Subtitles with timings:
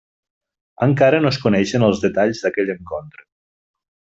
[0.85, 3.29] Encara no es coneixen els detalls d'aquell encontre.